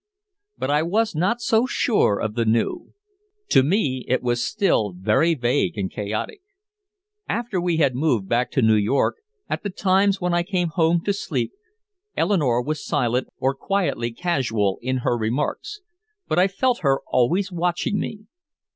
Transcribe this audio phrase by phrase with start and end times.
[0.57, 2.95] But I was not so sure of the new.
[3.49, 6.41] To me it was still very vague and chaotic.
[7.29, 9.17] After we had moved back to New York,
[9.47, 11.51] at the times when I came home to sleep,
[12.17, 15.81] Eleanore was silent or quietly casual in her remarks,
[16.27, 18.25] but I felt her always watching me.